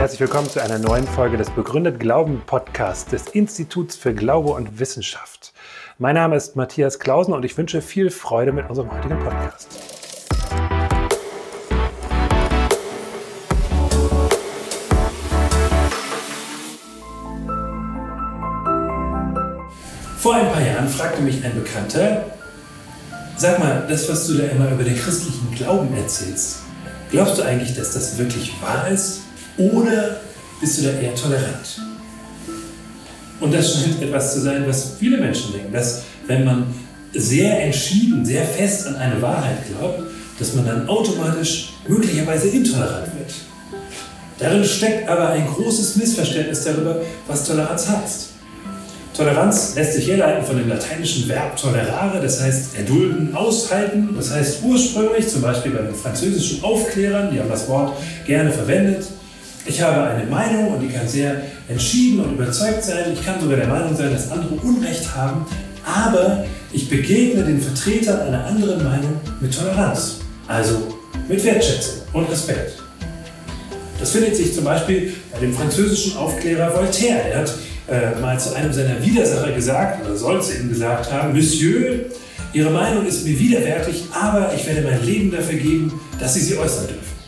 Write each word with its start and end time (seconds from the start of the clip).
herzlich 0.00 0.20
willkommen 0.20 0.48
zu 0.48 0.62
einer 0.62 0.78
neuen 0.78 1.06
Folge 1.06 1.36
des 1.36 1.50
Begründet 1.50 2.00
Glauben 2.00 2.40
Podcasts 2.46 3.10
des 3.10 3.28
Instituts 3.28 3.96
für 3.96 4.14
Glaube 4.14 4.48
und 4.52 4.78
Wissenschaft. 4.80 5.52
Mein 5.98 6.14
Name 6.14 6.36
ist 6.36 6.56
Matthias 6.56 6.98
Klausen 6.98 7.34
und 7.34 7.44
ich 7.44 7.58
wünsche 7.58 7.82
viel 7.82 8.08
Freude 8.08 8.50
mit 8.50 8.66
unserem 8.70 8.90
heutigen 8.90 9.18
Podcast. 9.18 9.68
Vor 20.16 20.34
ein 20.34 20.50
paar 20.50 20.62
Jahren 20.62 20.88
fragte 20.88 21.20
mich 21.20 21.44
ein 21.44 21.54
Bekannter, 21.54 22.24
sag 23.36 23.58
mal, 23.58 23.84
das, 23.86 24.08
was 24.08 24.26
du 24.26 24.38
da 24.38 24.44
immer 24.44 24.70
über 24.70 24.82
den 24.82 24.96
christlichen 24.96 25.54
Glauben 25.54 25.94
erzählst, 25.94 26.60
glaubst 27.10 27.36
du 27.36 27.42
eigentlich, 27.42 27.76
dass 27.76 27.92
das 27.92 28.16
wirklich 28.16 28.54
wahr 28.62 28.88
ist? 28.88 29.24
Oder 29.60 30.20
bist 30.60 30.78
du 30.78 30.84
da 30.84 30.98
eher 30.98 31.14
tolerant? 31.14 31.80
Und 33.40 33.54
das 33.54 33.74
scheint 33.74 34.02
etwas 34.02 34.34
zu 34.34 34.40
sein, 34.40 34.64
was 34.66 34.92
viele 34.98 35.18
Menschen 35.18 35.52
denken, 35.52 35.72
dass 35.72 36.02
wenn 36.26 36.44
man 36.44 36.66
sehr 37.12 37.62
entschieden, 37.62 38.24
sehr 38.24 38.44
fest 38.44 38.86
an 38.86 38.96
eine 38.96 39.20
Wahrheit 39.20 39.58
glaubt, 39.68 40.02
dass 40.38 40.54
man 40.54 40.66
dann 40.66 40.88
automatisch 40.88 41.74
möglicherweise 41.86 42.48
intolerant 42.48 43.08
wird. 43.18 43.32
Darin 44.38 44.64
steckt 44.64 45.08
aber 45.08 45.30
ein 45.30 45.46
großes 45.46 45.96
Missverständnis 45.96 46.64
darüber, 46.64 46.96
was 47.26 47.46
Toleranz 47.46 47.88
heißt. 47.88 48.28
Toleranz 49.14 49.74
lässt 49.74 49.94
sich 49.94 50.08
herleiten 50.08 50.44
von 50.46 50.56
dem 50.56 50.68
lateinischen 50.68 51.28
Verb 51.28 51.56
tolerare, 51.56 52.22
das 52.22 52.40
heißt 52.40 52.76
erdulden, 52.78 53.34
aushalten. 53.34 54.14
Das 54.16 54.30
heißt 54.30 54.62
ursprünglich, 54.62 55.28
zum 55.28 55.42
Beispiel 55.42 55.72
bei 55.72 55.82
den 55.82 55.94
französischen 55.94 56.62
Aufklärern, 56.64 57.30
die 57.30 57.38
haben 57.38 57.50
das 57.50 57.68
Wort 57.68 57.92
gerne 58.24 58.50
verwendet, 58.50 59.04
ich 59.66 59.80
habe 59.82 60.02
eine 60.02 60.24
Meinung 60.24 60.74
und 60.74 60.80
die 60.80 60.88
kann 60.88 61.06
sehr 61.06 61.42
entschieden 61.68 62.20
und 62.20 62.32
überzeugt 62.32 62.82
sein. 62.82 63.12
Ich 63.12 63.24
kann 63.24 63.40
sogar 63.40 63.56
der 63.56 63.68
Meinung 63.68 63.94
sein, 63.96 64.12
dass 64.12 64.30
andere 64.30 64.54
Unrecht 64.54 65.14
haben, 65.14 65.46
aber 65.84 66.44
ich 66.72 66.88
begegne 66.88 67.44
den 67.44 67.60
Vertretern 67.60 68.20
einer 68.20 68.44
anderen 68.46 68.82
Meinung 68.82 69.20
mit 69.40 69.56
Toleranz, 69.56 70.16
also 70.46 70.98
mit 71.28 71.44
Wertschätzung 71.44 72.02
und 72.12 72.30
Respekt. 72.30 72.82
Das 73.98 74.12
findet 74.12 74.34
sich 74.34 74.54
zum 74.54 74.64
Beispiel 74.64 75.12
bei 75.32 75.40
dem 75.40 75.52
französischen 75.52 76.16
Aufklärer 76.16 76.74
Voltaire. 76.74 77.30
Er 77.30 77.40
hat 77.40 77.54
äh, 77.88 78.18
mal 78.20 78.38
zu 78.40 78.54
einem 78.54 78.72
seiner 78.72 79.04
Widersacher 79.04 79.52
gesagt, 79.52 80.06
oder 80.06 80.16
soll 80.16 80.38
es 80.38 80.54
ihm 80.58 80.70
gesagt 80.70 81.12
haben, 81.12 81.34
Monsieur, 81.34 82.06
Ihre 82.52 82.70
Meinung 82.70 83.06
ist 83.06 83.24
mir 83.24 83.38
widerwärtig, 83.38 84.04
aber 84.12 84.52
ich 84.56 84.66
werde 84.66 84.82
mein 84.82 85.04
Leben 85.04 85.30
dafür 85.30 85.58
geben, 85.58 86.00
dass 86.18 86.34
Sie 86.34 86.40
sie 86.40 86.56
äußern 86.56 86.88
dürfen. 86.88 87.19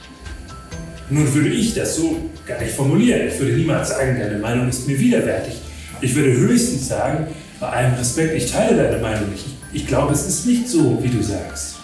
Nun 1.10 1.32
würde 1.34 1.50
ich 1.50 1.74
das 1.74 1.96
so 1.96 2.16
gar 2.46 2.60
nicht 2.60 2.72
formulieren. 2.72 3.28
Ich 3.28 3.38
würde 3.38 3.54
niemals 3.54 3.90
sagen, 3.90 4.18
deine 4.18 4.38
Meinung 4.38 4.68
ist 4.68 4.86
mir 4.86 4.98
widerwärtig. 4.98 5.54
Ich 6.00 6.14
würde 6.14 6.32
höchstens 6.32 6.88
sagen, 6.88 7.26
bei 7.60 7.68
allem 7.68 7.94
Respekt, 7.94 8.34
ich 8.34 8.50
teile 8.50 8.76
deine 8.76 8.98
Meinung 8.98 9.30
nicht. 9.30 9.44
Ich 9.72 9.86
glaube, 9.86 10.12
es 10.12 10.26
ist 10.26 10.46
nicht 10.46 10.68
so, 10.68 10.98
wie 11.02 11.08
du 11.08 11.22
sagst. 11.22 11.76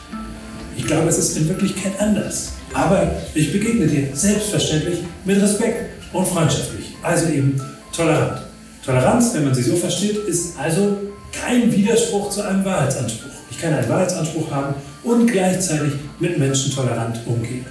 Ich 0.77 0.87
glaube, 0.87 1.09
es 1.09 1.19
ist 1.19 1.37
in 1.37 1.49
Wirklichkeit 1.49 1.93
anders. 2.01 2.53
Aber 2.75 3.11
ich 3.35 3.53
begegne 3.53 3.87
dir 3.87 4.09
selbstverständlich 4.13 5.01
mit 5.25 5.41
Respekt 5.41 5.91
und 6.13 6.27
freundschaftlich. 6.27 6.97
Also 7.03 7.29
eben 7.29 7.61
tolerant. 7.95 8.43
Toleranz, 8.85 9.35
wenn 9.35 9.45
man 9.45 9.55
sie 9.55 9.63
so 9.63 9.77
versteht, 9.77 10.17
ist 10.29 10.59
also 10.59 10.97
kein 11.33 11.71
Widerspruch 11.71 12.31
zu 12.31 12.43
einem 12.43 12.65
Wahrheitsanspruch. 12.65 13.31
Ich 13.51 13.61
kann 13.61 13.75
einen 13.75 13.89
Wahrheitsanspruch 13.89 14.51
haben 14.51 14.75
und 15.03 15.31
gleichzeitig 15.31 15.93
mit 16.19 16.39
Menschen 16.39 16.73
tolerant 16.75 17.21
umgehen. 17.27 17.67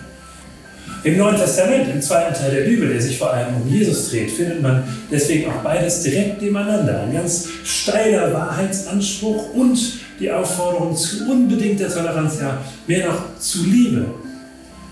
Im 1.08 1.18
Neuen 1.18 1.38
Testament, 1.38 1.88
im 1.88 2.02
zweiten 2.02 2.34
Teil 2.34 2.52
der 2.52 2.62
Bibel, 2.64 2.90
der 2.90 3.02
sich 3.02 3.18
vor 3.18 3.32
allem 3.32 3.56
um 3.56 3.72
Jesus 3.72 4.10
dreht, 4.10 4.30
findet 4.30 4.62
man 4.62 4.84
deswegen 5.10 5.50
auch 5.50 5.64
beides 5.64 6.04
direkt 6.04 6.42
nebeneinander. 6.42 7.04
Ein 7.04 7.14
ganz 7.14 7.48
steiler 7.64 8.34
Wahrheitsanspruch 8.34 9.54
und 9.54 9.80
die 10.20 10.30
Aufforderung 10.30 10.98
zu 10.98 11.32
unbedingter 11.32 11.88
Toleranz, 11.88 12.40
ja, 12.42 12.62
mehr 12.88 13.08
noch 13.08 13.40
zu 13.40 13.64
Liebe. 13.64 14.06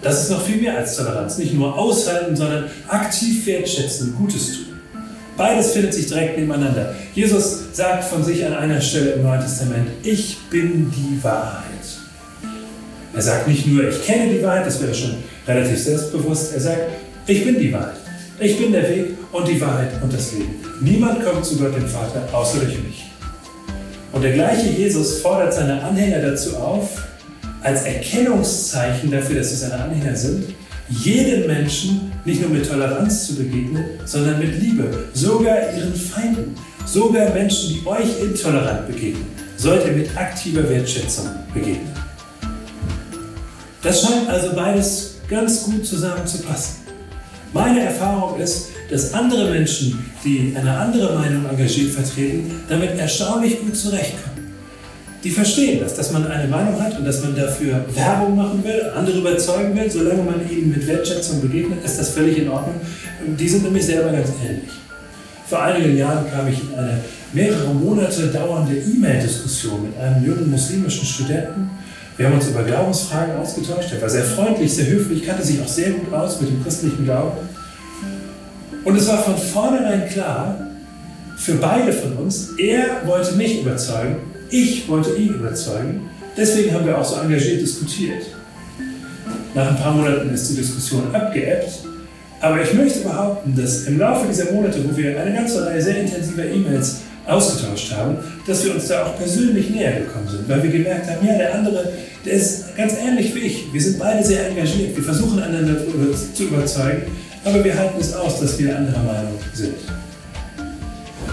Das 0.01 0.23
ist 0.23 0.31
noch 0.31 0.41
viel 0.41 0.61
mehr 0.61 0.77
als 0.77 0.95
Toleranz. 0.95 1.37
Nicht 1.37 1.53
nur 1.53 1.77
aushalten, 1.77 2.33
sondern 2.33 2.69
aktiv 2.87 3.45
wertschätzen, 3.45 4.15
Gutes 4.15 4.53
tun. 4.53 4.79
Beides 5.35 5.73
findet 5.73 5.95
sich 5.95 6.07
direkt 6.07 6.37
nebeneinander. 6.37 6.95
Jesus 7.13 7.73
sagt 7.73 8.05
von 8.05 8.23
sich 8.23 8.45
an 8.45 8.53
einer 8.53 8.79
Stelle 8.79 9.11
im 9.11 9.23
Neuen 9.23 9.41
Testament, 9.41 9.89
ich 10.01 10.37
bin 10.49 10.93
die 10.95 11.21
Wahrheit. 11.21 12.04
Er 13.15 13.21
sagt 13.21 13.47
nicht 13.47 13.65
nur, 13.65 13.87
ich 13.87 14.03
kenne 14.05 14.33
die 14.33 14.43
Wahrheit, 14.43 14.65
das 14.65 14.81
wäre 14.81 14.93
schon 14.93 15.15
relativ 15.47 15.81
selbstbewusst. 15.81 16.53
Er 16.53 16.59
sagt, 16.59 16.81
ich 17.27 17.45
bin 17.45 17.57
die 17.57 17.71
Wahrheit. 17.71 17.95
Ich 18.39 18.57
bin 18.57 18.73
der 18.73 18.89
Weg 18.89 19.11
und 19.31 19.47
die 19.47 19.59
Wahrheit 19.61 19.91
und 20.03 20.13
das 20.13 20.33
Leben. 20.33 20.55
Niemand 20.81 21.23
kommt 21.23 21.45
zu 21.45 21.57
Gott 21.57 21.73
dem 21.73 21.87
Vater 21.87 22.27
außer 22.33 22.59
durch 22.59 22.77
mich. 22.83 23.05
Und 24.11 24.21
der 24.21 24.33
gleiche 24.33 24.67
Jesus 24.67 25.19
fordert 25.19 25.53
seine 25.53 25.81
Anhänger 25.81 26.19
dazu 26.19 26.57
auf, 26.57 27.03
als 27.61 27.83
Erkennungszeichen 27.83 29.09
dafür, 29.09 29.37
dass 29.37 29.49
sie 29.51 29.55
seine 29.55 29.75
Anhänger 29.75 30.15
sind, 30.15 30.53
jedem 30.89 31.47
Menschen 31.47 32.11
nicht 32.25 32.41
nur 32.41 32.49
mit 32.49 32.69
Toleranz 32.69 33.27
zu 33.27 33.35
begegnen, 33.35 33.85
sondern 34.03 34.39
mit 34.39 34.61
Liebe, 34.61 35.05
sogar 35.13 35.73
ihren 35.75 35.95
Feinden, 35.95 36.53
sogar 36.85 37.33
Menschen, 37.33 37.75
die 37.75 37.87
euch 37.87 38.21
intolerant 38.21 38.87
begegnen, 38.87 39.25
sollt 39.57 39.85
ihr 39.85 39.93
mit 39.93 40.15
aktiver 40.15 40.69
Wertschätzung 40.69 41.27
begegnen. 41.53 42.04
Das 43.85 44.01
scheint 44.01 44.27
also 44.27 44.55
beides 44.55 45.17
ganz 45.29 45.63
gut 45.63 45.85
zusammenzupassen. 45.85 46.77
Meine 47.53 47.81
Erfahrung 47.81 48.39
ist, 48.39 48.69
dass 48.89 49.13
andere 49.13 49.51
Menschen, 49.51 50.03
die 50.23 50.55
eine 50.57 50.75
andere 50.75 51.13
Meinung 51.13 51.47
engagiert 51.47 51.91
vertreten, 51.91 52.63
damit 52.67 52.97
erstaunlich 52.97 53.59
gut 53.59 53.75
zurechtkommen. 53.77 54.55
Die 55.23 55.29
verstehen 55.29 55.81
das, 55.81 55.93
dass 55.93 56.11
man 56.11 56.25
eine 56.25 56.47
Meinung 56.47 56.81
hat 56.81 56.97
und 56.97 57.05
dass 57.05 57.21
man 57.21 57.35
dafür 57.35 57.85
Werbung 57.93 58.35
machen 58.35 58.63
will, 58.63 58.91
andere 58.95 59.19
überzeugen 59.19 59.75
will, 59.75 59.89
solange 59.89 60.23
man 60.23 60.49
ihnen 60.49 60.71
mit 60.71 60.87
Wertschätzung 60.87 61.41
begegnet, 61.41 61.85
ist 61.85 61.99
das 61.99 62.09
völlig 62.09 62.39
in 62.39 62.49
Ordnung. 62.49 62.81
Die 63.39 63.47
sind 63.47 63.63
nämlich 63.65 63.85
selber 63.85 64.11
ganz 64.11 64.29
ähnlich. 64.43 64.71
Vor 65.47 65.61
einigen 65.61 65.95
Jahren 65.95 66.25
kam 66.31 66.47
ich 66.47 66.59
in 66.59 66.73
eine 66.73 67.01
mehrere 67.33 67.71
Monate 67.71 68.27
dauernde 68.27 68.77
E-Mail-Diskussion 68.77 69.83
mit 69.83 69.99
einem 69.99 70.25
jungen 70.25 70.49
muslimischen 70.49 71.05
Studenten, 71.05 71.69
wir 72.17 72.27
haben 72.27 72.35
uns 72.35 72.47
über 72.47 72.63
Glaubensfragen 72.63 73.35
ausgetauscht. 73.35 73.91
Er 73.91 74.01
war 74.01 74.09
sehr 74.09 74.23
freundlich, 74.23 74.73
sehr 74.73 74.87
höflich, 74.87 75.25
kannte 75.25 75.43
sich 75.43 75.61
auch 75.61 75.67
sehr 75.67 75.91
gut 75.91 76.13
aus 76.13 76.39
mit 76.39 76.49
dem 76.49 76.63
christlichen 76.63 77.03
Glauben. 77.03 77.37
Und 78.85 78.95
es 78.95 79.07
war 79.07 79.21
von 79.21 79.37
vornherein 79.37 80.07
klar, 80.07 80.57
für 81.37 81.55
beide 81.55 81.91
von 81.91 82.13
uns, 82.13 82.51
er 82.57 83.05
wollte 83.05 83.35
mich 83.35 83.61
überzeugen, 83.61 84.17
ich 84.49 84.87
wollte 84.87 85.15
ihn 85.15 85.33
überzeugen. 85.33 86.09
Deswegen 86.37 86.73
haben 86.73 86.85
wir 86.85 86.97
auch 86.97 87.03
so 87.03 87.19
engagiert 87.19 87.61
diskutiert. 87.61 88.23
Nach 89.53 89.69
ein 89.69 89.77
paar 89.77 89.93
Monaten 89.93 90.29
ist 90.33 90.49
die 90.49 90.55
Diskussion 90.55 91.13
abgeebbt. 91.13 91.84
Aber 92.45 92.61
ich 92.61 92.75
möchte 92.75 92.99
behaupten, 92.99 93.55
dass 93.59 93.85
im 93.85 93.97
Laufe 93.97 94.27
dieser 94.27 94.51
Monate, 94.51 94.77
wo 94.87 94.95
wir 94.95 95.19
eine 95.19 95.33
ganze 95.35 95.65
Reihe 95.65 95.81
sehr 95.81 95.97
intensiver 95.97 96.45
E-Mails 96.45 96.97
ausgetauscht 97.25 97.91
haben, 97.91 98.17
dass 98.45 98.63
wir 98.63 98.75
uns 98.75 98.87
da 98.87 99.03
auch 99.03 99.17
persönlich 99.17 99.71
näher 99.71 100.01
gekommen 100.01 100.27
sind, 100.29 100.47
weil 100.47 100.61
wir 100.61 100.69
gemerkt 100.69 101.09
haben, 101.09 101.25
ja, 101.25 101.39
der 101.39 101.55
andere, 101.55 101.91
der 102.23 102.33
ist 102.33 102.77
ganz 102.77 102.93
ähnlich 103.03 103.33
wie 103.33 103.39
ich. 103.39 103.73
Wir 103.73 103.81
sind 103.81 103.97
beide 103.97 104.23
sehr 104.23 104.47
engagiert, 104.47 104.95
wir 104.95 105.03
versuchen 105.03 105.41
einander 105.41 105.75
zu 106.35 106.43
überzeugen, 106.43 107.01
aber 107.43 107.63
wir 107.63 107.75
halten 107.75 107.99
es 107.99 108.13
aus, 108.13 108.39
dass 108.39 108.59
wir 108.59 108.77
anderer 108.77 109.01
Meinung 109.01 109.39
sind. 109.51 109.73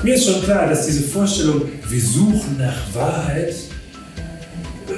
Mir 0.03 0.15
ist 0.15 0.25
schon 0.25 0.43
klar, 0.43 0.67
dass 0.67 0.87
diese 0.87 1.03
Vorstellung, 1.03 1.69
wir 1.91 2.01
suchen 2.01 2.57
nach 2.59 2.95
Wahrheit, 2.95 3.55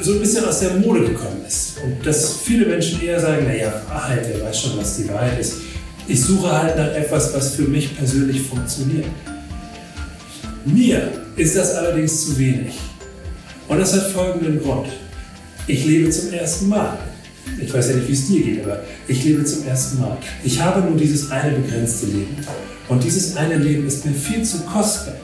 so 0.01 0.13
ein 0.13 0.21
bisschen 0.21 0.45
aus 0.45 0.61
der 0.61 0.75
Mode 0.75 1.07
gekommen 1.07 1.43
ist. 1.45 1.79
Und 1.83 2.07
dass 2.07 2.37
viele 2.45 2.67
Menschen 2.67 3.03
eher 3.03 3.19
sagen, 3.19 3.47
naja, 3.47 3.83
Wahrheit, 3.89 4.25
wer 4.29 4.47
weiß 4.47 4.61
schon, 4.61 4.79
was 4.79 4.97
die 4.99 5.09
Wahrheit 5.09 5.41
ist. 5.41 5.55
Ich 6.07 6.23
suche 6.23 6.53
halt 6.53 6.77
nach 6.77 6.93
etwas, 6.95 7.33
was 7.33 7.55
für 7.55 7.63
mich 7.63 7.97
persönlich 7.97 8.43
funktioniert. 8.43 9.07
Mir 10.67 11.11
ist 11.37 11.57
das 11.57 11.75
allerdings 11.75 12.27
zu 12.27 12.39
wenig. 12.39 12.75
Und 13.69 13.79
das 13.79 13.95
hat 13.95 14.11
folgenden 14.11 14.63
Grund. 14.63 14.89
Ich 15.67 15.87
lebe 15.87 16.11
zum 16.11 16.33
ersten 16.33 16.69
Mal. 16.69 16.99
Ich 17.61 17.73
weiß 17.73 17.89
ja 17.89 17.97
nicht, 17.97 18.09
wie 18.09 18.13
es 18.13 18.27
dir 18.27 18.43
geht, 18.43 18.65
aber 18.65 18.83
ich 19.09 19.25
lebe 19.25 19.45
zum 19.45 19.67
ersten 19.67 20.01
Mal. 20.01 20.19
Ich 20.43 20.61
habe 20.61 20.87
nur 20.87 20.99
dieses 20.99 21.31
eine 21.31 21.57
begrenzte 21.57 22.07
Leben. 22.07 22.37
Und 22.89 23.03
dieses 23.03 23.37
eine 23.37 23.57
Leben 23.57 23.87
ist 23.87 24.05
mir 24.05 24.13
viel 24.13 24.43
zu 24.43 24.61
kostbar, 24.61 25.17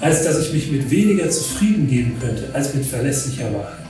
als 0.00 0.24
dass 0.24 0.40
ich 0.40 0.52
mich 0.54 0.70
mit 0.70 0.90
weniger 0.90 1.28
zufrieden 1.28 1.86
geben 1.86 2.16
könnte, 2.18 2.48
als 2.54 2.72
mit 2.74 2.86
verlässlicher 2.86 3.52
Wahrheit. 3.52 3.83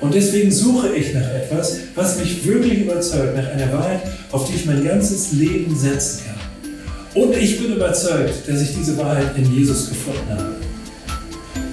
Und 0.00 0.14
deswegen 0.14 0.50
suche 0.50 0.94
ich 0.94 1.12
nach 1.12 1.28
etwas, 1.34 1.78
was 1.94 2.18
mich 2.18 2.44
wirklich 2.46 2.80
überzeugt, 2.80 3.36
nach 3.36 3.48
einer 3.48 3.72
Wahrheit, 3.72 4.00
auf 4.32 4.48
die 4.48 4.56
ich 4.56 4.64
mein 4.64 4.82
ganzes 4.82 5.32
Leben 5.32 5.76
setzen 5.76 6.22
kann. 6.26 7.22
Und 7.22 7.36
ich 7.36 7.60
bin 7.60 7.74
überzeugt, 7.74 8.48
dass 8.48 8.62
ich 8.62 8.74
diese 8.74 8.96
Wahrheit 8.96 9.36
in 9.36 9.52
Jesus 9.52 9.88
gefunden 9.88 10.30
habe. 10.30 10.54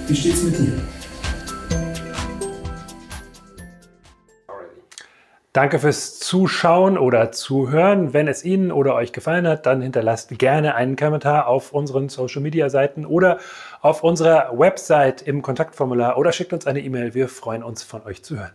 Wie 0.08 0.16
steht's 0.16 0.42
mit 0.42 0.58
dir? 0.58 0.72
Danke 5.58 5.80
fürs 5.80 6.20
Zuschauen 6.20 6.96
oder 6.96 7.32
Zuhören. 7.32 8.14
Wenn 8.14 8.28
es 8.28 8.44
Ihnen 8.44 8.70
oder 8.70 8.94
euch 8.94 9.12
gefallen 9.12 9.44
hat, 9.48 9.66
dann 9.66 9.82
hinterlasst 9.82 10.38
gerne 10.38 10.76
einen 10.76 10.94
Kommentar 10.94 11.48
auf 11.48 11.72
unseren 11.72 12.08
Social 12.08 12.40
Media 12.40 12.70
Seiten 12.70 13.04
oder 13.04 13.38
auf 13.80 14.04
unserer 14.04 14.56
Website 14.56 15.20
im 15.20 15.42
Kontaktformular 15.42 16.16
oder 16.16 16.30
schickt 16.30 16.52
uns 16.52 16.68
eine 16.68 16.78
E-Mail. 16.78 17.12
Wir 17.14 17.28
freuen 17.28 17.64
uns 17.64 17.82
von 17.82 18.04
euch 18.04 18.22
zu 18.22 18.38
hören. 18.38 18.52